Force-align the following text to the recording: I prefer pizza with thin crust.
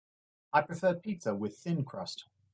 I 0.51 0.61
prefer 0.61 0.95
pizza 0.95 1.35
with 1.35 1.59
thin 1.59 1.85
crust. 1.85 2.25